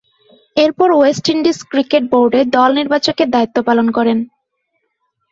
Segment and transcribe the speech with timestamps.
[0.55, 4.17] এরপর West Indies cricket বোর্ডে দল নির্বাচকের দায়িত্ব পালন করেন।